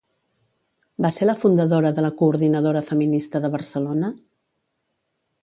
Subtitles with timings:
[1.05, 4.11] Va ser la fundadora de la Coordinadora Feminista de Barcelona?